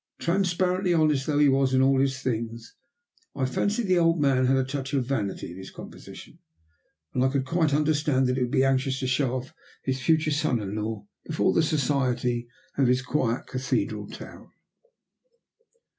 Transparently 0.17 0.95
honest 0.95 1.27
though 1.27 1.37
he 1.37 1.47
was 1.47 1.75
in 1.75 1.81
all 1.83 2.03
things, 2.07 2.73
I 3.35 3.45
fancy 3.45 3.83
the 3.83 3.99
old 3.99 4.19
gentleman 4.19 4.47
had 4.47 4.57
a 4.57 4.63
touch 4.63 4.93
of 4.95 5.05
vanity 5.05 5.51
in 5.51 5.57
his 5.57 5.69
composition, 5.69 6.39
and 7.13 7.23
I 7.23 7.27
could 7.29 7.45
quite 7.45 7.71
understand 7.71 8.25
that 8.25 8.35
he 8.35 8.41
would 8.41 8.49
be 8.51 8.63
anxious 8.63 8.99
to 9.01 9.05
show 9.07 9.35
off 9.35 9.53
his 9.83 10.01
future 10.01 10.31
son 10.31 10.59
in 10.59 10.73
law 10.73 11.05
before 11.23 11.53
the 11.53 11.61
society 11.61 12.47
of 12.79 12.87
his 12.87 13.03
quiet 13.03 13.45
cathedral 13.45 14.07
town. 14.07 14.49